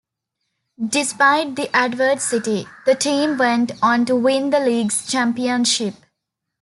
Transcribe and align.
Despite 0.83 1.55
this 1.55 1.69
adversity, 1.75 2.65
the 2.87 2.95
team 2.95 3.37
went 3.37 3.73
on 3.83 4.03
to 4.05 4.15
win 4.15 4.49
the 4.49 4.59
league's 4.59 5.05
championship. 5.05 5.93